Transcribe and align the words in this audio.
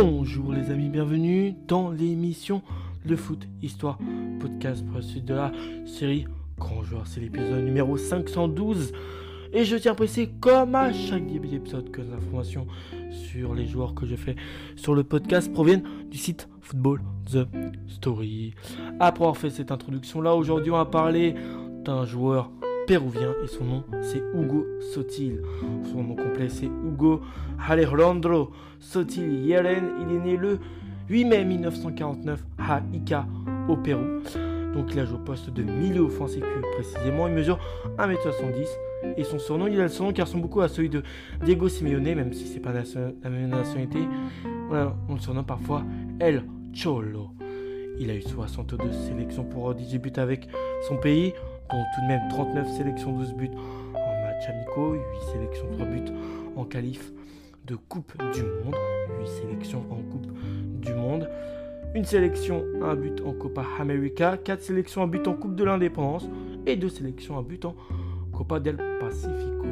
Bonjour 0.00 0.54
les 0.54 0.70
amis, 0.70 0.88
bienvenue 0.88 1.54
dans 1.68 1.90
l'émission 1.90 2.62
Le 3.04 3.14
Foot 3.14 3.46
Histoire 3.60 3.98
Podcast 4.40 4.82
pour 4.86 4.96
la 4.96 5.02
suite 5.02 5.26
de 5.26 5.34
la 5.34 5.52
série 5.84 6.26
Grand 6.56 6.82
Joueur. 6.82 7.06
C'est 7.06 7.20
l'épisode 7.20 7.62
numéro 7.62 7.98
512. 7.98 8.94
Et 9.52 9.66
je 9.66 9.76
tiens 9.76 9.92
à 9.92 9.94
préciser, 9.94 10.30
comme 10.40 10.74
à 10.76 10.94
chaque 10.94 11.26
début 11.26 11.48
d'épisode, 11.48 11.90
que 11.90 12.00
les 12.00 12.10
informations 12.10 12.66
sur 13.10 13.54
les 13.54 13.66
joueurs 13.66 13.94
que 13.94 14.06
je 14.06 14.16
fais 14.16 14.34
sur 14.76 14.94
le 14.94 15.04
podcast 15.04 15.52
proviennent 15.52 15.84
du 16.10 16.16
site 16.16 16.48
Football 16.62 17.02
The 17.30 17.46
Story. 17.86 18.54
Après 18.98 19.24
avoir 19.24 19.36
fait 19.36 19.50
cette 19.50 19.70
introduction-là, 19.70 20.34
aujourd'hui 20.34 20.70
on 20.70 20.78
va 20.78 20.86
parler 20.86 21.34
d'un 21.84 22.06
joueur 22.06 22.50
péruvien 22.92 23.34
et 23.42 23.46
son 23.46 23.64
nom 23.64 23.84
c'est 24.02 24.22
Hugo 24.34 24.66
Sotil. 24.92 25.40
Son 25.90 26.04
nom 26.04 26.14
complet 26.14 26.50
c'est 26.50 26.66
Hugo 26.66 27.22
Alejandro 27.66 28.50
Sotil 28.80 29.46
Yeren. 29.46 29.92
Il 30.02 30.14
est 30.14 30.20
né 30.20 30.36
le 30.36 30.58
8 31.08 31.24
mai 31.24 31.42
1949 31.46 32.44
à 32.58 32.82
Ica 32.92 33.26
au 33.66 33.78
Pérou. 33.78 34.20
Donc 34.74 34.92
il 34.92 35.00
a 35.00 35.06
joué 35.06 35.16
au 35.16 35.20
poste 35.20 35.48
de 35.48 35.62
milieu 35.62 36.02
offensif 36.02 36.44
plus 36.44 36.70
précisément. 36.74 37.28
Il 37.28 37.32
mesure 37.32 37.58
1m70 37.96 38.68
et 39.16 39.24
son 39.24 39.38
surnom, 39.38 39.68
il 39.68 39.80
a 39.80 39.84
le 39.84 39.88
surnom 39.88 40.12
qui 40.12 40.20
ressemble 40.20 40.42
beaucoup 40.42 40.60
à 40.60 40.68
celui 40.68 40.90
de 40.90 41.02
Diego 41.46 41.70
Simeone, 41.70 42.14
même 42.14 42.34
si 42.34 42.46
c'est 42.46 42.60
pas 42.60 42.74
la 42.74 43.30
même 43.30 43.48
nationalité. 43.48 44.00
Voilà, 44.68 44.94
on 45.08 45.14
le 45.14 45.20
surnomme 45.20 45.46
parfois 45.46 45.82
El 46.20 46.44
Cholo. 46.74 47.30
Il 47.98 48.10
a 48.10 48.14
eu 48.14 48.20
62 48.22 48.92
sélections 48.92 49.44
pour 49.44 49.74
18 49.74 49.98
buts 49.98 50.12
avec 50.16 50.46
son 50.86 50.96
pays 50.98 51.32
tout 51.94 52.00
de 52.02 52.06
même 52.06 52.28
39 52.28 52.68
sélections, 52.68 53.12
12 53.12 53.34
buts 53.34 53.50
en 53.94 54.22
match 54.22 54.48
amicaux, 54.48 54.94
8 54.94 55.00
sélections, 55.32 55.66
3 55.72 55.86
buts 55.86 56.12
en 56.56 56.64
qualif 56.64 57.12
de 57.66 57.76
Coupe 57.76 58.12
du 58.34 58.42
Monde, 58.42 58.74
8 59.20 59.26
sélections 59.26 59.84
en 59.90 60.02
Coupe 60.10 60.26
du 60.80 60.94
Monde, 60.94 61.28
une 61.94 62.04
sélection, 62.04 62.64
un 62.82 62.94
but 62.94 63.22
en 63.24 63.32
Copa 63.32 63.64
América, 63.80 64.36
4 64.36 64.62
sélections, 64.62 65.02
un 65.02 65.06
but 65.06 65.26
en 65.28 65.34
Coupe 65.34 65.54
de 65.54 65.64
l'Indépendance 65.64 66.26
et 66.66 66.76
2 66.76 66.88
sélections, 66.88 67.38
un 67.38 67.42
but 67.42 67.64
en 67.64 67.74
Copa 68.32 68.60
del 68.60 68.76
Pacifico. 69.00 69.66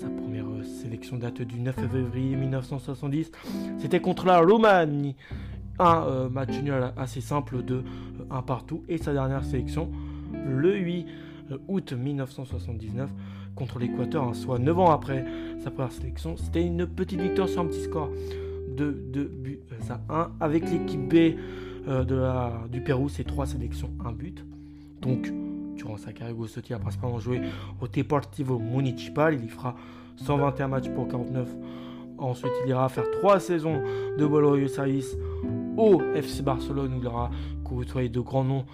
Sa 0.00 0.08
première 0.08 0.44
sélection 0.64 1.16
date 1.16 1.42
du 1.42 1.60
9 1.60 1.74
février 1.90 2.36
1970. 2.36 3.32
C'était 3.78 4.00
contre 4.00 4.26
la 4.26 4.40
Roumanie. 4.40 5.16
Un 5.80 6.04
euh, 6.06 6.28
match 6.28 6.60
nul 6.60 6.74
assez 6.96 7.20
simple 7.20 7.62
de 7.64 7.84
1 8.30 8.38
euh, 8.38 8.42
partout. 8.42 8.82
Et 8.88 8.98
sa 8.98 9.12
dernière 9.12 9.44
sélection, 9.44 9.90
le 10.32 10.76
8 10.76 11.06
euh, 11.50 11.58
août 11.68 11.92
1979 11.92 13.10
contre 13.54 13.78
l'Équateur, 13.78 14.24
hein, 14.24 14.34
soit 14.34 14.58
9 14.58 14.78
ans 14.78 14.90
après 14.90 15.24
sa 15.62 15.70
première 15.70 15.92
sélection. 15.92 16.36
C'était 16.36 16.64
une 16.64 16.86
petite 16.86 17.20
victoire 17.20 17.48
sur 17.48 17.60
un 17.62 17.66
petit 17.66 17.82
score 17.82 18.10
de 18.76 18.90
2 18.90 19.24
buts 19.24 19.60
à 19.88 20.00
1. 20.08 20.30
Avec 20.40 20.70
l'équipe 20.70 21.08
B 21.08 21.36
euh, 21.88 22.66
du 22.68 22.80
Pérou, 22.80 23.08
c'est 23.08 23.24
3 23.24 23.46
sélections, 23.46 23.90
1 24.04 24.12
but. 24.12 24.44
Donc, 25.00 25.32
durant 25.76 25.96
sa 25.96 26.12
carrière, 26.12 26.36
Gossotti 26.36 26.74
a 26.74 26.78
principalement 26.78 27.18
joué 27.18 27.40
au 27.80 27.88
Deportivo 27.88 28.58
Municipal. 28.58 29.34
Il 29.34 29.44
y 29.44 29.48
fera 29.48 29.74
121 30.16 30.68
matchs 30.68 30.88
pour 30.90 31.08
49. 31.08 31.48
Ensuite, 32.18 32.52
il 32.64 32.70
ira 32.70 32.88
faire 32.88 33.10
3 33.20 33.40
saisons 33.40 33.80
de 34.18 34.26
Bolorio 34.26 34.66
Service 34.68 35.16
au 35.78 36.02
FC 36.14 36.42
Barcelone 36.42 36.94
où 36.94 36.98
il 37.00 37.06
aura 37.06 37.30
côtoyé 37.64 38.08
de 38.08 38.20
grands 38.20 38.44
noms 38.44 38.64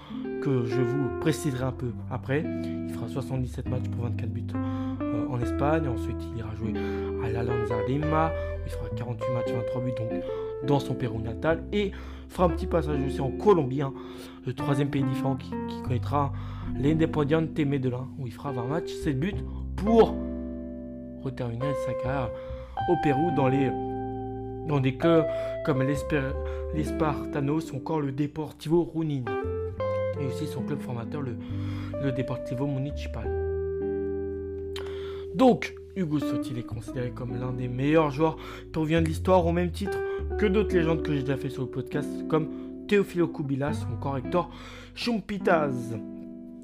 que 0.42 0.64
je 0.64 0.80
vous 0.80 1.08
préciserai 1.20 1.64
un 1.64 1.72
peu 1.72 1.92
après. 2.10 2.44
Il 2.64 2.92
fera 2.92 3.08
77 3.08 3.68
matchs 3.68 3.88
pour 3.90 4.04
24 4.04 4.28
buts 4.30 4.46
euh, 4.54 5.28
en 5.28 5.38
Espagne. 5.40 5.86
Ensuite, 5.86 6.16
il 6.32 6.38
ira 6.38 6.54
jouer 6.56 6.72
à 7.24 7.30
la 7.30 7.42
Lanza 7.42 7.74
Lima. 7.86 8.32
il 8.64 8.72
fera 8.72 8.88
48 8.96 9.32
matchs, 9.34 9.52
23 9.52 9.82
buts 9.82 9.92
donc 9.98 10.22
dans 10.66 10.80
son 10.80 10.94
Pérou 10.94 11.20
natal. 11.20 11.62
Et 11.72 11.92
fera 12.28 12.46
un 12.46 12.50
petit 12.50 12.66
passage 12.66 13.00
aussi 13.06 13.20
en 13.20 13.30
Colombie, 13.30 13.82
hein, 13.82 13.92
le 14.46 14.54
troisième 14.54 14.88
pays 14.88 15.04
différent 15.04 15.36
qui, 15.36 15.52
connaîtra 15.84 16.32
l'Independiente 16.76 17.58
Medellín, 17.58 18.08
où 18.18 18.26
il 18.26 18.32
fera 18.32 18.50
20 18.50 18.64
matchs, 18.64 18.92
7 19.02 19.20
buts 19.20 19.34
pour 19.76 20.14
reterminer 21.22 21.72
sa 21.86 21.92
carrière 22.02 22.30
au 22.88 22.94
Pérou 23.02 23.30
dans 23.36 23.48
les 23.48 23.70
dans 24.68 24.80
des 24.80 24.96
clubs 24.96 25.26
comme 25.64 25.82
l'Espartanos 26.74 27.72
ou 27.72 27.76
encore 27.76 28.00
le 28.00 28.12
Deportivo 28.12 28.90
Runin 28.94 29.24
et 30.20 30.26
aussi 30.26 30.46
son 30.46 30.62
club 30.62 30.80
formateur, 30.80 31.22
le, 31.22 32.12
Deportivo 32.12 32.66
Municipal. 32.66 33.26
Donc, 35.34 35.74
Hugo 35.96 36.18
Sotil 36.18 36.58
est 36.58 36.66
considéré 36.66 37.10
comme 37.10 37.38
l'un 37.38 37.52
des 37.52 37.68
meilleurs 37.68 38.10
joueurs 38.10 38.36
vient 38.76 39.00
de 39.00 39.06
l'histoire, 39.06 39.46
au 39.46 39.52
même 39.52 39.70
titre 39.70 39.98
que 40.38 40.46
d'autres 40.46 40.74
légendes 40.74 41.02
que 41.02 41.12
j'ai 41.12 41.22
déjà 41.22 41.36
fait 41.36 41.48
sur 41.48 41.62
le 41.62 41.68
podcast, 41.68 42.08
comme 42.28 42.48
Teofilo 42.88 43.28
Kubilas 43.28 43.86
ou 43.88 43.94
encore 43.94 44.18
Hector 44.18 44.50
Chumpitaz. 44.94 45.96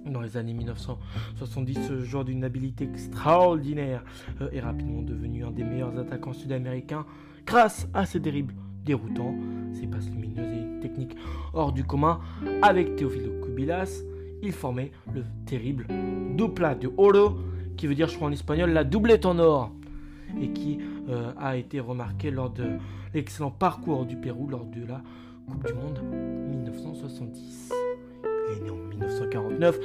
Dans 0.06 0.20
les 0.20 0.36
années 0.36 0.54
1970, 0.54 1.78
ce 1.88 2.04
joueur 2.04 2.24
d'une 2.24 2.44
habileté 2.44 2.84
extraordinaire 2.84 4.02
euh, 4.40 4.50
est 4.50 4.60
rapidement 4.60 5.02
devenu 5.02 5.44
un 5.44 5.50
des 5.50 5.62
meilleurs 5.62 5.98
attaquants 5.98 6.32
sud-américains 6.32 7.04
grâce 7.50 7.88
à 7.94 8.06
ses 8.06 8.20
dribbles 8.20 8.54
déroutants, 8.84 9.34
ses 9.72 9.88
passes 9.88 10.08
lumineuses 10.08 10.52
et 10.52 10.80
techniques 10.80 11.16
hors 11.52 11.72
du 11.72 11.82
commun. 11.82 12.20
Avec 12.62 12.94
Teofilo 12.94 13.44
Kubilas, 13.44 14.02
il 14.40 14.52
formait 14.52 14.92
le 15.12 15.24
terrible 15.46 15.88
dupla 16.36 16.76
de 16.76 16.92
oro, 16.96 17.38
qui 17.76 17.88
veut 17.88 17.96
dire, 17.96 18.06
je 18.06 18.14
crois 18.14 18.28
en 18.28 18.32
espagnol, 18.32 18.70
la 18.70 18.84
doublette 18.84 19.26
en 19.26 19.36
or, 19.40 19.72
et 20.40 20.50
qui 20.50 20.78
euh, 21.08 21.32
a 21.40 21.56
été 21.56 21.80
remarqué 21.80 22.30
lors 22.30 22.50
de 22.50 22.66
l'excellent 23.14 23.50
parcours 23.50 24.06
du 24.06 24.14
Pérou 24.16 24.46
lors 24.46 24.66
de 24.66 24.86
la 24.86 25.02
Coupe 25.48 25.66
du 25.66 25.74
Monde 25.74 25.98
1970. 26.50 27.72
Il 28.22 28.58
est 28.58 28.60
né 28.62 28.70
en 28.70 28.76
1949 28.76 29.76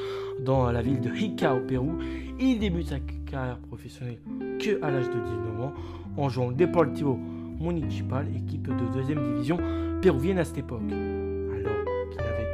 dans 0.42 0.72
la 0.72 0.84
ville 0.84 1.02
de 1.02 1.10
Ica 1.10 1.56
au 1.56 1.62
Pérou. 1.62 1.98
Il 2.40 2.60
débute 2.60 2.90
sa 2.90 3.00
carrière 3.00 3.58
professionnelle 3.58 4.20
que 4.60 4.84
à 4.84 4.92
l'âge 4.92 5.08
de 5.08 5.20
19 5.20 5.62
ans 5.62 5.74
en 6.18 6.30
jouant 6.30 6.50
le 6.50 6.56
Deportivo 6.56 7.20
Municipal, 7.60 8.28
équipe 8.36 8.68
de 8.68 8.94
deuxième 8.94 9.24
division 9.34 9.58
péruvienne 10.02 10.40
à 10.40 10.46
cette 10.46 10.60
époque. 10.60 10.82
Alors 10.92 12.10
qu'il 12.12 12.22
n'avait 12.22 12.48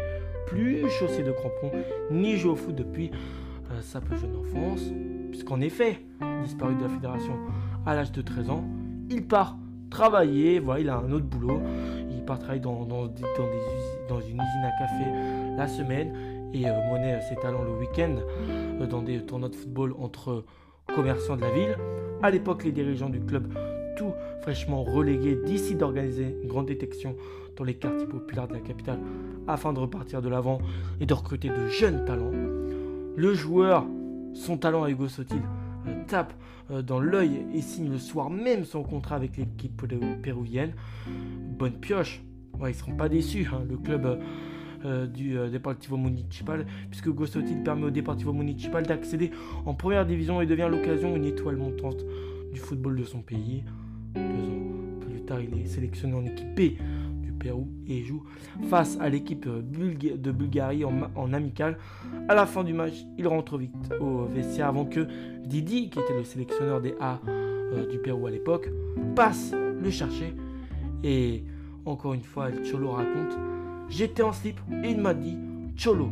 plus 0.47 0.89
chaussé 0.89 1.23
de 1.23 1.31
crampons 1.31 1.72
ni 2.12 2.38
joué 2.38 2.51
au 2.51 2.56
foot 2.56 2.75
depuis 2.75 3.12
euh, 3.72 3.81
sa 3.81 4.01
plus 4.01 4.17
jeune 4.17 4.35
enfance, 4.35 4.91
puisqu'en 5.29 5.62
effet, 5.62 6.00
disparu 6.44 6.75
de 6.75 6.84
la 6.84 6.89
fédération 6.89 7.34
à 7.85 7.95
l'âge 7.95 8.12
de 8.12 8.22
13 8.22 8.50
ans, 8.50 8.63
il 9.09 9.25
part 9.25 9.57
travailler, 9.89 10.59
voilà, 10.59 10.79
il 10.79 10.89
a 10.89 10.97
un 10.97 11.12
autre 11.12 11.25
boulot, 11.25 11.62
il 12.09 12.23
part 12.23 12.39
travailler 12.39 12.62
dans, 12.62 12.78
une 12.85 14.35
usine 14.35 14.63
à 14.63 14.72
café 14.79 15.57
la 15.57 15.68
semaine 15.68 16.13
et 16.53 16.68
euh, 16.68 16.73
monnaie 16.89 17.19
ses 17.29 17.35
talents 17.35 17.63
le 17.63 17.78
week-end 17.78 18.16
euh, 18.50 18.85
dans 18.85 19.01
des 19.01 19.19
tournois 19.25 19.50
de 19.50 19.56
football 19.56 19.94
entre 20.00 20.45
commerçants 20.95 21.35
de 21.35 21.41
la 21.41 21.51
ville. 21.51 21.78
À 22.22 22.29
l'époque, 22.29 22.63
les 22.63 22.72
dirigeants 22.72 23.09
du 23.09 23.19
club 23.22 23.53
fraîchement 24.41 24.84
relégué, 24.84 25.38
d'ici 25.45 25.75
d'organiser 25.75 26.35
une 26.44 26.50
grande 26.50 26.67
détection 26.67 27.16
dans 27.57 27.63
les 27.63 27.75
quartiers 27.75 28.07
populaires 28.07 28.47
de 28.47 28.53
la 28.53 28.59
capitale 28.59 29.00
afin 29.47 29.73
de 29.73 29.79
repartir 29.79 30.22
de 30.22 30.29
l'avant 30.29 30.59
et 31.00 31.06
de 31.06 31.13
recruter 31.13 31.50
de 31.50 31.67
jeunes 31.67 32.06
talents. 32.06 32.31
Le 33.16 33.34
joueur, 33.34 33.85
son 34.34 34.57
talent 34.57 34.84
à 34.84 34.89
Hugo 34.89 35.07
Sotil, 35.07 35.41
euh, 35.88 35.91
tape 36.07 36.34
euh, 36.72 36.81
dans 36.81 37.00
l'œil 37.00 37.45
et 37.53 37.62
signe 37.62 37.91
le 37.91 37.97
soir 37.97 38.29
même 38.29 38.63
son 38.63 38.84
contrat 38.84 39.16
avec 39.16 39.38
l'équipe 39.38 39.81
péruvienne. 40.22 40.73
Bonne 41.57 41.73
pioche, 41.73 42.22
ouais, 42.59 42.72
ils 42.72 42.75
seront 42.75 42.95
pas 42.95 43.09
déçus. 43.09 43.47
Hein. 43.51 43.63
Le 43.69 43.78
club 43.78 44.19
euh, 44.85 45.07
du 45.07 45.33
Deportivo 45.51 45.97
Municipal, 45.97 46.66
puisque 46.89 47.07
Hugo 47.07 47.25
Sotil 47.25 47.63
permet 47.63 47.85
au 47.85 47.91
Deportivo 47.91 48.33
Municipal 48.33 48.85
d'accéder 48.85 49.31
en 49.66 49.73
première 49.73 50.06
division 50.06 50.41
et 50.41 50.45
devient 50.45 50.69
l'occasion 50.72 51.16
une 51.16 51.25
étoile 51.25 51.57
montante 51.57 52.03
du 52.53 52.59
football 52.59 52.97
de 52.97 53.04
son 53.04 53.21
pays. 53.21 53.63
Deux 54.16 54.22
ans 54.22 55.00
plus 55.00 55.22
tard, 55.22 55.40
il 55.42 55.60
est 55.60 55.66
sélectionné 55.66 56.13
en 56.13 56.25
équipe 56.25 56.56
B 56.56 56.78
du 57.22 57.31
Pérou 57.31 57.68
et 57.88 58.04
joue 58.04 58.24
face 58.69 58.98
à 59.00 59.10
l'équipe 59.10 59.48
de 59.48 60.31
Bulgarie 60.31 60.84
en, 60.86 61.34
amical. 61.34 61.78
À 62.28 62.36
la 62.36 62.46
fin 62.46 62.63
du 62.63 62.74
match, 62.74 63.06
il 63.18 63.28
rentre 63.28 63.58
vite 63.58 63.94
au 64.00 64.25
vestiaire 64.25 64.68
avant 64.68 64.86
que 64.86 65.08
Didi, 65.46 65.90
qui 65.90 66.00
était 66.00 66.16
le 66.16 66.24
sélectionneur 66.24 66.81
des 66.81 66.96
A 67.00 67.19
euh, 67.28 67.90
du 67.90 67.98
Pérou 68.00 68.28
à 68.28 68.31
l'époque, 68.31 68.69
passe 69.16 69.54
le 69.54 69.90
chercher. 69.90 70.34
Et 71.04 71.44
encore 71.86 72.14
une 72.14 72.24
fois, 72.24 72.50
Cholo 72.64 72.92
raconte 72.92 73.38
J'étais 73.90 74.24
en 74.24 74.31
slip 74.31 74.60
et 74.84 74.92
il 74.92 75.02
m'a 75.02 75.14
dit 75.14 75.38
Cholo, 75.75 76.10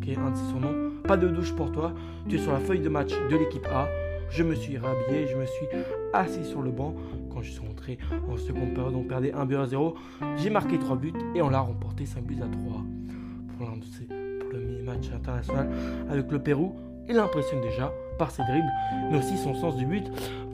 qui 0.00 0.12
est 0.12 0.16
un 0.16 0.30
de 0.30 0.36
ses 0.36 0.44
surnoms, 0.44 0.92
pas 1.02 1.16
de 1.16 1.26
douche 1.26 1.52
pour 1.52 1.72
toi, 1.72 1.92
tu 2.28 2.36
es 2.36 2.38
sur 2.38 2.52
la 2.52 2.60
feuille 2.60 2.80
de 2.80 2.88
match 2.88 3.12
de 3.30 3.36
l'équipe 3.36 3.66
A. 3.66 3.88
Je 4.30 4.42
me 4.42 4.54
suis 4.54 4.78
rhabillé, 4.78 5.26
je 5.26 5.36
me 5.36 5.46
suis 5.46 5.66
assis 6.12 6.44
sur 6.44 6.62
le 6.62 6.70
banc. 6.70 6.94
Quand 7.36 7.42
je 7.42 7.50
suis 7.50 7.60
rentré 7.60 7.98
en 8.30 8.38
seconde 8.38 8.72
période, 8.72 8.94
on 8.94 9.02
perdait 9.02 9.30
1 9.30 9.44
but 9.44 9.56
à 9.56 9.66
0. 9.66 9.94
J'ai 10.38 10.48
marqué 10.48 10.78
3 10.78 10.96
buts 10.96 11.12
et 11.34 11.42
on 11.42 11.50
l'a 11.50 11.60
remporté 11.60 12.06
5 12.06 12.24
buts 12.24 12.38
à 12.40 12.46
3. 12.46 12.82
Pour 13.58 13.68
l'un 13.68 13.76
de 13.76 13.84
ses 13.84 14.06
premiers 14.06 14.80
matchs 14.82 15.10
internationaux 15.14 15.70
avec 16.08 16.32
le 16.32 16.38
Pérou, 16.38 16.74
il 17.10 17.18
impressionne 17.18 17.60
déjà 17.60 17.92
par 18.18 18.30
ses 18.30 18.42
dribbles, 18.42 18.72
mais 19.10 19.18
aussi 19.18 19.36
son 19.36 19.54
sens 19.54 19.76
du 19.76 19.84
but 19.84 20.06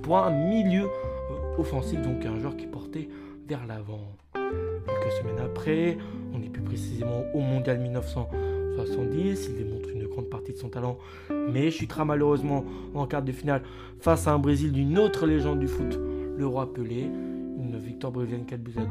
pour 0.02 0.18
un 0.18 0.32
milieu 0.32 0.86
euh, 0.86 1.56
offensif, 1.60 2.02
donc 2.02 2.26
un 2.26 2.40
joueur 2.40 2.56
qui 2.56 2.66
portait 2.66 3.08
vers 3.46 3.64
l'avant. 3.64 4.16
Quelques 4.34 5.12
semaines 5.20 5.38
après, 5.38 5.98
on 6.34 6.42
est 6.42 6.48
plus 6.48 6.62
précisément 6.62 7.22
au 7.32 7.38
Mondial 7.38 7.78
1970, 7.78 9.50
il 9.50 9.54
démontre 9.54 9.88
une 9.90 10.08
grande 10.08 10.28
partie 10.28 10.52
de 10.52 10.58
son 10.58 10.68
talent, 10.68 10.98
mais 11.30 11.70
chutera 11.70 12.04
malheureusement 12.04 12.64
en 12.92 13.06
quart 13.06 13.22
de 13.22 13.30
finale 13.30 13.62
face 14.00 14.26
à 14.26 14.32
un 14.32 14.40
Brésil 14.40 14.72
d'une 14.72 14.98
autre 14.98 15.26
légende 15.26 15.60
du 15.60 15.68
foot, 15.68 15.96
le 16.36 16.46
roi 16.46 16.72
Pelé, 16.72 17.02
une 17.58 17.78
victoire 17.78 18.12
brésilienne 18.12 18.46
4 18.46 18.62
buts 18.62 18.74
à 18.76 18.84
2. 18.84 18.86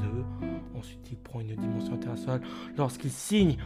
Ensuite, 0.77 1.11
il 1.11 1.17
prend 1.17 1.39
une 1.41 1.55
dimension 1.55 1.93
internationale 1.93 2.41
lorsqu'il 2.77 3.11
signe 3.11 3.57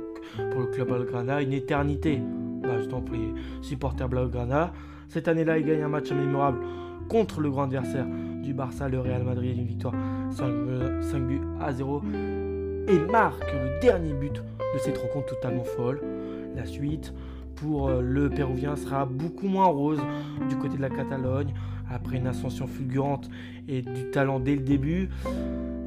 pour 0.52 0.62
le 0.62 0.68
club 0.68 0.92
Algrana, 0.92 1.42
une 1.42 1.54
éternité 1.54 2.22
bah, 2.62 2.76
pour 2.90 3.16
les 3.16 3.34
supporters 3.62 4.10
Blaugrana. 4.10 4.74
Cette 5.10 5.28
année-là, 5.28 5.58
il 5.58 5.66
gagne 5.66 5.82
un 5.84 5.90
match 5.90 6.12
mémorable 6.12 6.60
contre 7.10 7.40
le 7.40 7.50
grand 7.50 7.64
adversaire 7.64 8.06
du 8.44 8.54
Barça, 8.54 8.90
le 8.90 9.00
Real 9.00 9.24
Madrid, 9.24 9.58
une 9.58 9.66
victoire 9.66 9.94
5, 10.32 10.48
buts 11.28 11.42
à 11.62 11.74
0 11.74 12.02
et 12.88 13.00
marque 13.12 13.54
le 13.54 13.80
dernier 13.82 14.14
but 14.14 14.36
de 14.36 14.80
cette 14.80 14.98
rencontre 14.98 15.36
totalement 15.36 15.64
folle. 15.64 16.02
La 16.56 16.66
suite 16.66 17.14
pour 17.56 17.90
euh, 17.90 18.02
le 18.02 18.30
Péruvien 18.30 18.76
sera 18.76 19.06
beaucoup 19.06 19.48
moins 19.48 19.66
rose 19.66 20.02
du 20.50 20.56
côté 20.58 20.78
de 20.78 20.82
la 20.82 20.90
Catalogne. 20.90 21.54
Après 21.90 22.18
une 22.18 22.28
ascension 22.28 22.68
fulgurante 22.68 23.30
et 23.68 23.82
du 23.82 24.12
talent 24.12 24.40
dès 24.40 24.56
le 24.56 24.62
début, 24.62 25.10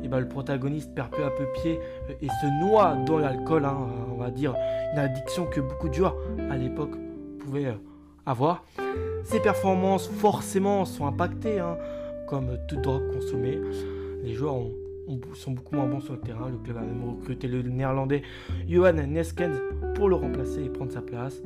et 0.03 0.09
ben, 0.09 0.21
le 0.21 0.29
protagoniste 0.29 0.95
perd 0.95 1.11
peu 1.11 1.25
à 1.25 1.31
peu 1.31 1.45
pied 1.61 1.79
euh, 2.09 2.15
et 2.23 2.29
se 2.29 2.65
noie 2.65 2.97
dans 3.07 3.19
l'alcool. 3.19 3.65
Hein, 3.65 3.77
on 4.11 4.17
va 4.17 4.31
dire 4.31 4.55
une 4.93 4.99
addiction 4.99 5.47
que 5.47 5.61
beaucoup 5.61 5.89
de 5.89 5.95
joueurs 5.95 6.17
à 6.51 6.57
l'époque 6.57 6.93
pouvaient 7.39 7.67
euh, 7.67 7.75
avoir. 8.27 8.65
Ses 9.25 9.41
performances 9.41 10.09
forcément 10.09 10.85
sont 10.85 11.07
impactées, 11.07 11.59
hein, 11.59 11.77
comme 12.29 12.59
toute 12.69 12.81
drogue 12.81 13.13
consommée. 13.13 13.59
Les 14.25 14.35
joueurs 14.35 14.57
sont 15.35 15.53
beaucoup 15.53 15.75
moins 15.75 15.87
bons 15.87 16.01
sur 16.01 16.15
le 16.15 16.21
terrain. 16.21 16.49
Le 16.49 16.59
club 16.59 16.77
a 16.77 16.81
même 16.81 17.05
recruté 17.09 17.49
le 17.49 17.63
néerlandais 17.63 18.23
Johan 18.69 18.93
Neskens 18.93 19.57
pour 19.95 20.09
le 20.09 20.17
remplacer 20.17 20.65
et 20.65 20.69
prendre 20.69 20.93
sa 20.93 21.03
place. 21.03 21.43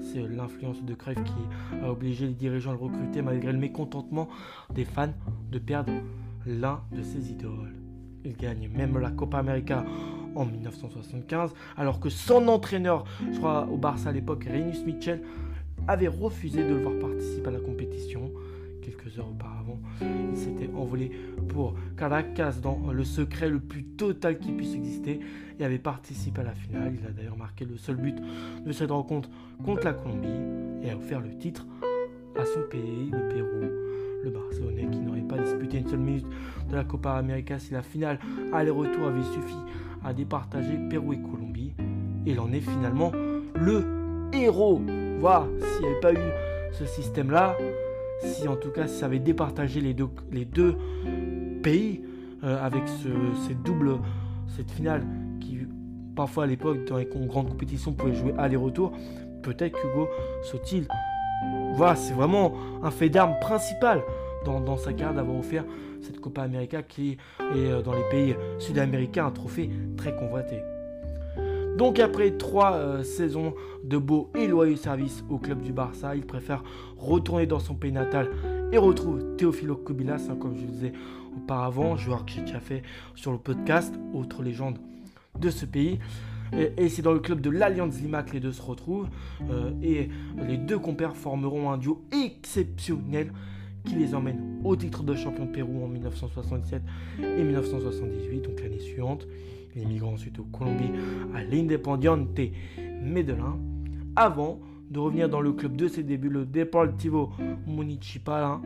C'est 0.00 0.26
l'influence 0.28 0.82
de 0.82 0.94
Cruyff 0.94 1.22
qui 1.24 1.82
a 1.82 1.90
obligé 1.90 2.26
les 2.26 2.34
dirigeants 2.34 2.70
à 2.70 2.74
le 2.74 2.80
recruter 2.80 3.22
malgré 3.22 3.52
le 3.52 3.58
mécontentement 3.58 4.28
des 4.74 4.84
fans 4.84 5.12
de 5.50 5.58
perdre 5.58 5.92
l'un 6.46 6.80
de 6.92 7.02
ses 7.02 7.30
idoles. 7.30 7.74
Il 8.24 8.36
gagne 8.36 8.68
même 8.68 8.98
la 8.98 9.10
Copa 9.10 9.38
América 9.38 9.84
en 10.34 10.44
1975, 10.44 11.54
alors 11.76 12.00
que 12.00 12.08
son 12.08 12.48
entraîneur, 12.48 13.04
je 13.32 13.38
crois 13.38 13.66
au 13.70 13.76
Barça 13.76 14.10
à 14.10 14.12
l'époque, 14.12 14.44
Renus 14.44 14.84
Mitchell, 14.84 15.22
avait 15.88 16.08
refusé 16.08 16.62
de 16.62 16.74
le 16.74 16.82
voir 16.82 16.98
participer 16.98 17.48
à 17.48 17.52
la 17.52 17.60
compétition. 17.60 18.30
Quelques 18.86 19.18
heures 19.18 19.28
auparavant, 19.28 19.80
il 20.00 20.36
s'était 20.36 20.70
envolé 20.72 21.10
pour 21.48 21.74
Caracas 21.96 22.60
dans 22.62 22.92
le 22.92 23.02
secret 23.02 23.48
le 23.48 23.58
plus 23.58 23.82
total 23.82 24.38
qui 24.38 24.52
puisse 24.52 24.74
exister 24.76 25.18
et 25.58 25.64
avait 25.64 25.80
participé 25.80 26.42
à 26.42 26.44
la 26.44 26.54
finale. 26.54 26.94
Il 26.96 27.04
a 27.04 27.10
d'ailleurs 27.10 27.36
marqué 27.36 27.64
le 27.64 27.76
seul 27.78 27.96
but 27.96 28.14
de 28.64 28.70
cette 28.70 28.92
rencontre 28.92 29.28
contre 29.64 29.86
la 29.86 29.92
Colombie 29.92 30.86
et 30.86 30.90
a 30.90 30.96
offert 30.96 31.20
le 31.20 31.36
titre 31.36 31.66
à 32.38 32.44
son 32.44 32.60
pays, 32.70 33.10
le 33.10 33.28
Pérou. 33.28 33.72
Le 34.22 34.30
Barcelonais 34.30 34.88
qui 34.92 35.00
n'aurait 35.00 35.20
pas 35.22 35.38
disputé 35.38 35.78
une 35.78 35.88
seule 35.88 35.98
minute 35.98 36.26
de 36.70 36.76
la 36.76 36.84
Copa 36.84 37.14
América 37.14 37.58
si 37.58 37.72
la 37.72 37.82
finale 37.82 38.20
aller-retour 38.52 39.08
avait 39.08 39.22
suffi 39.24 39.56
à 40.04 40.12
départager 40.14 40.78
Pérou 40.88 41.12
et 41.12 41.20
Colombie. 41.20 41.72
Il 42.24 42.38
en 42.38 42.52
est 42.52 42.60
finalement 42.60 43.10
le 43.56 43.84
héros. 44.32 44.80
Voilà, 45.18 45.48
s'il 45.58 45.80
n'y 45.82 45.90
avait 45.90 46.00
pas 46.00 46.12
eu 46.12 46.30
ce 46.72 46.86
système-là, 46.86 47.56
si 48.26 48.48
en 48.48 48.56
tout 48.56 48.70
cas 48.70 48.86
ça 48.86 49.06
avait 49.06 49.18
départagé 49.18 49.80
les 49.80 49.94
deux, 49.94 50.76
pays 51.62 52.02
euh, 52.44 52.64
avec 52.64 52.86
ce, 52.86 53.08
cette 53.46 53.62
double, 53.62 53.98
cette 54.56 54.70
finale 54.70 55.02
qui 55.40 55.58
parfois 56.14 56.44
à 56.44 56.46
l'époque 56.46 56.84
dans 56.86 56.96
les 56.96 57.06
grandes 57.06 57.48
compétitions 57.48 57.92
pouvait 57.92 58.14
jouer 58.14 58.34
aller-retour, 58.38 58.92
peut-être 59.42 59.80
qu'Hugo 59.80 60.08
Sotil, 60.42 60.86
voilà, 61.74 61.96
c'est 61.96 62.14
vraiment 62.14 62.54
un 62.82 62.90
fait 62.90 63.08
d'arme 63.08 63.34
principal 63.40 64.02
dans, 64.44 64.60
dans, 64.60 64.76
sa 64.76 64.92
carrière 64.92 65.14
d'avoir 65.14 65.38
offert 65.38 65.64
cette 66.00 66.20
Copa 66.20 66.42
América 66.42 66.82
qui 66.82 67.12
est 67.40 67.56
euh, 67.56 67.82
dans 67.82 67.94
les 67.94 68.08
pays 68.10 68.36
sud-américains 68.58 69.26
un 69.26 69.30
trophée 69.30 69.70
très 69.96 70.14
convoité. 70.14 70.62
Donc 71.76 71.98
après 71.98 72.30
trois 72.30 72.72
euh, 72.72 73.02
saisons 73.02 73.54
de 73.84 73.98
beaux 73.98 74.30
et 74.34 74.46
loyaux 74.46 74.76
services 74.76 75.22
au 75.28 75.38
club 75.38 75.60
du 75.60 75.72
Barça, 75.72 76.16
il 76.16 76.24
préfère 76.24 76.64
retourner 76.96 77.46
dans 77.46 77.58
son 77.58 77.74
pays 77.74 77.92
natal 77.92 78.30
et 78.72 78.78
retrouve 78.78 79.36
Teofilo 79.36 79.76
Kubilas, 79.76 80.28
hein, 80.30 80.36
comme 80.40 80.56
je 80.56 80.62
le 80.62 80.68
disais 80.68 80.92
auparavant, 81.36 81.96
joueur 81.96 82.24
que 82.24 82.32
j'ai 82.32 82.40
déjà 82.40 82.60
fait 82.60 82.82
sur 83.14 83.30
le 83.30 83.38
podcast, 83.38 83.94
autre 84.14 84.42
légende 84.42 84.78
de 85.38 85.50
ce 85.50 85.66
pays. 85.66 85.98
Et, 86.56 86.88
c'est 86.88 87.02
dans 87.02 87.12
le 87.12 87.18
club 87.18 87.40
de 87.40 87.50
l'Alliance 87.50 88.00
Lima 88.00 88.22
que 88.22 88.32
les 88.32 88.40
deux 88.40 88.52
se 88.52 88.62
retrouvent. 88.62 89.08
Euh, 89.50 89.72
et 89.82 90.08
les 90.46 90.56
deux 90.56 90.78
compères 90.78 91.16
formeront 91.16 91.70
un 91.70 91.76
duo 91.76 92.04
exceptionnel 92.12 93.32
qui 93.84 93.96
les 93.96 94.14
emmène 94.14 94.60
au 94.64 94.76
titre 94.76 95.02
de 95.02 95.14
champion 95.14 95.44
de 95.44 95.50
Pérou 95.50 95.84
en 95.84 95.88
1977 95.88 96.82
et 97.20 97.42
1978, 97.42 98.42
donc 98.42 98.60
l'année 98.60 98.78
suivante. 98.78 99.26
Il 99.76 99.82
émigre 99.82 100.08
ensuite 100.08 100.38
au 100.38 100.44
Colombie 100.44 100.90
à 101.34 101.44
l'Independiente 101.44 102.28
Medellín 103.02 103.58
avant 104.16 104.58
de 104.90 104.98
revenir 104.98 105.28
dans 105.28 105.42
le 105.42 105.52
club 105.52 105.76
de 105.76 105.86
ses 105.86 106.02
débuts, 106.02 106.30
le 106.30 106.46
Deportivo 106.46 107.30
Municipal. 107.66 108.42
Hein. 108.42 108.62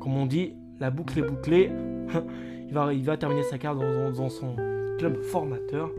Comme 0.00 0.16
on 0.16 0.24
dit, 0.24 0.54
la 0.80 0.90
boucle 0.90 1.18
est 1.18 1.28
bouclée. 1.28 1.70
il, 2.68 2.72
va, 2.72 2.94
il 2.94 3.04
va 3.04 3.18
terminer 3.18 3.42
sa 3.42 3.58
carrière 3.58 4.12
dans, 4.12 4.28
son 4.30 4.56
club 4.98 5.20
formateur. 5.22 5.90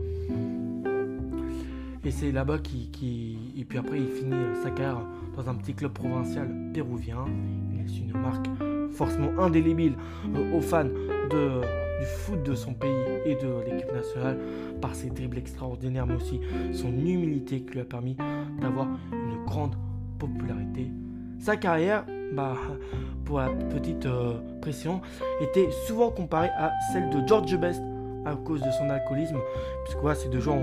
Et 2.04 2.10
c'est 2.10 2.32
là-bas 2.32 2.58
qu'il. 2.58 3.38
et 3.56 3.64
puis 3.64 3.78
après, 3.78 3.98
il 3.98 4.08
finit 4.08 4.34
sa 4.62 4.70
carrière 4.70 5.06
dans 5.36 5.48
un 5.48 5.54
petit 5.54 5.74
club 5.74 5.92
provincial 5.92 6.48
péruvien. 6.72 7.26
Il 7.70 7.82
laisse 7.82 7.98
une 7.98 8.12
marque 8.12 8.48
forcément 8.90 9.30
indélébile 9.38 9.94
euh, 10.34 10.56
aux 10.56 10.60
fans 10.60 10.84
de 10.84 11.60
du 11.98 12.06
foot 12.06 12.42
de 12.42 12.54
son 12.54 12.74
pays 12.74 12.90
et 13.24 13.34
de 13.34 13.64
l'équipe 13.66 13.92
nationale 13.92 14.38
par 14.80 14.94
ses 14.94 15.10
dribbles 15.10 15.38
extraordinaires, 15.38 16.06
mais 16.06 16.14
aussi 16.14 16.40
son 16.72 16.88
humilité 16.88 17.62
qui 17.62 17.74
lui 17.74 17.80
a 17.80 17.84
permis 17.84 18.16
d'avoir 18.60 18.86
une 19.12 19.44
grande 19.44 19.74
popularité. 20.18 20.90
Sa 21.38 21.56
carrière, 21.56 22.04
bah, 22.32 22.56
pour 23.24 23.38
la 23.38 23.48
petite 23.48 24.06
euh, 24.06 24.34
pression, 24.60 25.00
était 25.40 25.70
souvent 25.86 26.10
comparée 26.10 26.50
à 26.56 26.72
celle 26.92 27.10
de 27.10 27.26
George 27.26 27.56
Best 27.56 27.80
à 28.26 28.34
cause 28.34 28.60
de 28.60 28.70
son 28.72 28.90
alcoolisme, 28.90 29.38
puisque 29.84 30.00
voilà, 30.00 30.16
ces 30.16 30.28
deux 30.28 30.40
gens 30.40 30.58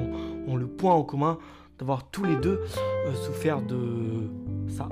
ont, 0.47 0.55
le 0.55 0.67
point 0.67 0.93
en 0.93 1.03
commun 1.03 1.37
d'avoir 1.79 2.09
tous 2.09 2.23
les 2.23 2.35
deux 2.35 2.61
euh, 3.07 3.13
souffert 3.13 3.61
de 3.61 4.29
ça, 4.67 4.89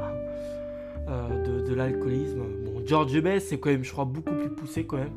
euh, 1.10 1.64
de, 1.68 1.74
l'alcoolisme. 1.74 2.42
Bon, 2.66 2.82
George 2.86 3.20
Best, 3.22 3.50
c'est 3.50 3.60
quand 3.60 3.70
même, 3.70 3.84
je 3.84 3.92
crois, 3.92 4.06
beaucoup 4.06 4.34
plus 4.34 4.50
poussé 4.50 4.86
quand 4.86 4.98
même. 4.98 5.12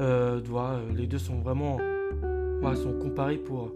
Euh, 0.00 0.40
les 0.96 1.06
deux 1.06 1.18
sont 1.18 1.40
vraiment 1.40 1.78
comparés 3.00 3.36
pour, 3.36 3.72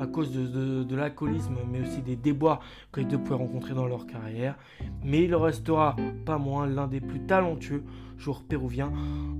à 0.00 0.06
cause 0.06 0.32
de, 0.32 0.94
l'alcoolisme, 0.94 1.56
mais 1.70 1.80
aussi 1.80 2.02
des 2.02 2.16
déboires 2.16 2.60
que 2.92 3.00
les 3.00 3.06
deux 3.06 3.18
pouvaient 3.18 3.36
rencontrer 3.36 3.74
dans 3.74 3.86
leur 3.86 4.06
carrière. 4.06 4.56
Mais 5.04 5.24
il 5.24 5.34
restera 5.34 5.96
pas 6.24 6.38
moins 6.38 6.66
l'un 6.66 6.86
des 6.86 7.00
plus 7.00 7.20
talentueux 7.20 7.82
joueurs 8.18 8.42
péruviens 8.42 8.92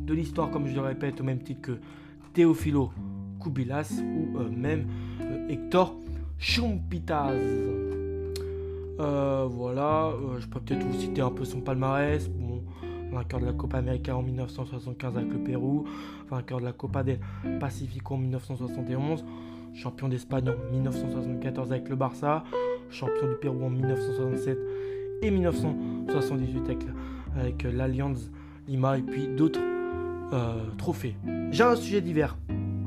de 0.04 0.14
l'histoire, 0.14 0.50
comme 0.50 0.66
je 0.66 0.74
le 0.74 0.80
répète, 0.80 1.20
au 1.20 1.24
même 1.24 1.42
titre 1.42 1.62
que 1.62 1.78
Teofilo 2.34 2.90
Kubilas 3.40 4.02
ou 4.02 4.38
euh, 4.38 4.50
même 4.50 4.86
euh, 5.20 5.48
Hector 5.48 5.96
Chumpitas. 6.38 7.32
voilà, 8.98 10.12
je 10.38 10.46
peux 10.46 10.60
peut-être 10.60 10.84
vous 10.84 10.98
citer 10.98 11.20
un 11.20 11.30
peu 11.30 11.44
son 11.44 11.60
palmarès 11.60 12.28
vainqueur 13.16 13.40
de 13.40 13.46
la 13.46 13.52
Copa 13.52 13.78
América 13.78 14.14
en 14.16 14.22
1975 14.22 15.16
avec 15.16 15.32
le 15.32 15.38
Pérou, 15.38 15.84
vainqueur 16.28 16.60
de 16.60 16.64
la 16.64 16.72
Copa 16.72 17.02
del 17.02 17.18
Pacifico 17.58 18.14
en 18.14 18.18
1971, 18.18 19.24
champion 19.74 20.08
d'Espagne 20.08 20.50
en 20.50 20.72
1974 20.72 21.72
avec 21.72 21.88
le 21.88 21.96
Barça, 21.96 22.44
champion 22.90 23.28
du 23.28 23.36
Pérou 23.36 23.64
en 23.64 23.70
1967 23.70 24.58
et 25.22 25.30
1978 25.30 26.70
avec, 27.36 27.62
l'Alliance 27.64 28.30
Lima 28.68 28.98
et 28.98 29.02
puis 29.02 29.28
d'autres 29.28 29.60
euh, 30.32 30.58
trophées. 30.76 31.16
J'ai 31.50 31.64
un 31.64 31.76
sujet 31.76 32.00
divers 32.00 32.36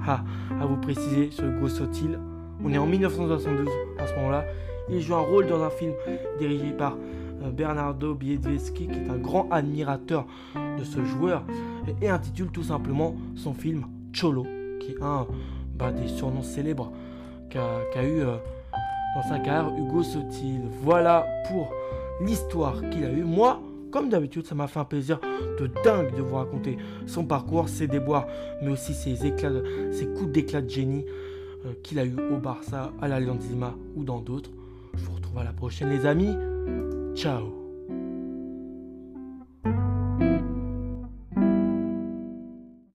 à 0.07 0.65
vous 0.65 0.77
préciser 0.77 1.29
sur 1.29 1.45
Hugo 1.45 1.69
Sotil, 1.69 2.17
on 2.63 2.74
est 2.74 2.77
en 2.77 2.88
1972 2.88 3.67
à 4.00 4.07
ce 4.07 4.15
moment-là. 4.15 4.45
Il 4.89 5.01
joue 5.01 5.13
un 5.13 5.21
rôle 5.21 5.48
dans 5.48 5.63
un 5.63 5.69
film 5.69 5.93
dirigé 6.39 6.71
par 6.71 6.98
Bernardo 7.51 8.13
Biedrzycki, 8.13 8.88
qui 8.88 9.00
est 9.00 9.10
un 9.10 9.17
grand 9.17 9.48
admirateur 9.51 10.25
de 10.77 10.84
ce 10.84 11.03
joueur, 11.03 11.43
et 12.01 12.10
intitule 12.10 12.50
tout 12.51 12.63
simplement 12.63 13.15
son 13.36 13.53
film 13.53 13.86
Cholo, 14.13 14.46
qui 14.79 14.91
est 14.91 15.01
un 15.01 15.27
bah, 15.75 15.91
des 15.91 16.08
surnoms 16.08 16.43
célèbres 16.43 16.91
qu'a 17.50 18.03
eu 18.03 18.22
euh, 18.22 18.36
dans 19.15 19.24
sa 19.24 19.39
carrière 19.39 19.74
Hugo 19.75 20.03
Sotil. 20.03 20.62
Voilà 20.84 21.25
pour 21.48 21.72
l'histoire 22.22 22.81
qu'il 22.89 23.05
a 23.05 23.12
eue. 23.12 23.24
Moi, 23.24 23.60
comme 23.91 24.10
d'habitude, 24.10 24.46
ça 24.46 24.55
m'a 24.55 24.67
fait 24.67 24.79
un 24.79 24.86
plaisir 24.86 25.19
de 25.60 25.67
dingue 25.84 26.15
de 26.15 26.22
vous 26.22 26.36
raconter 26.36 26.77
son 27.08 27.25
parcours, 27.25 27.69
ses 27.69 27.88
déboires, 27.88 28.27
mais 28.62 28.69
aussi 28.69 28.93
ses 28.93 29.25
éclats, 29.25 29.62
ses 29.91 30.05
coups 30.08 30.31
d'éclat 30.31 30.62
de 30.62 30.69
génie 30.69 31.05
euh, 31.65 31.74
qu'il 31.84 32.00
a 32.00 32.05
eu 32.05 32.15
au 32.31 32.38
Barça, 32.38 32.91
à 33.01 33.08
l'Allianz 33.08 33.48
Lima 33.50 33.74
ou 33.96 34.03
dans 34.03 34.19
d'autres. 34.19 34.51
Je 34.96 35.03
vous 35.05 35.15
retrouve 35.15 35.39
à 35.39 35.43
la 35.43 35.53
prochaine 35.53 35.89
les 35.89 36.05
amis. 36.05 36.36
Ciao 37.19 37.59